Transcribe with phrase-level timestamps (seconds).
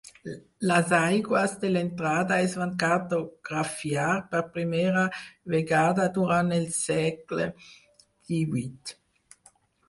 [0.69, 5.05] Les aigües de l'entrada es van cartografiar per primera
[5.57, 8.99] vegada durant el segle XVIII.